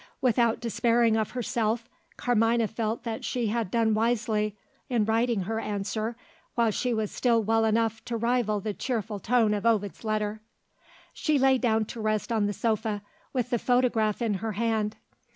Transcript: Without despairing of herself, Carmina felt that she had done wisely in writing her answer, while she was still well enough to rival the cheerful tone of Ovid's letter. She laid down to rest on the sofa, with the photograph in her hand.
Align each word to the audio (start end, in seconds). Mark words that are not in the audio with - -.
Without 0.19 0.59
despairing 0.59 1.15
of 1.15 1.29
herself, 1.37 1.87
Carmina 2.17 2.67
felt 2.67 3.03
that 3.03 3.23
she 3.23 3.49
had 3.49 3.69
done 3.69 3.93
wisely 3.93 4.57
in 4.89 5.05
writing 5.05 5.41
her 5.41 5.59
answer, 5.59 6.15
while 6.55 6.71
she 6.71 6.91
was 6.91 7.11
still 7.11 7.43
well 7.43 7.63
enough 7.65 8.03
to 8.05 8.17
rival 8.17 8.59
the 8.59 8.73
cheerful 8.73 9.19
tone 9.19 9.53
of 9.53 9.63
Ovid's 9.63 10.03
letter. 10.03 10.41
She 11.13 11.37
laid 11.37 11.61
down 11.61 11.85
to 11.85 12.01
rest 12.01 12.31
on 12.31 12.47
the 12.47 12.51
sofa, 12.53 13.03
with 13.31 13.51
the 13.51 13.59
photograph 13.59 14.23
in 14.23 14.33
her 14.41 14.53
hand. 14.53 14.95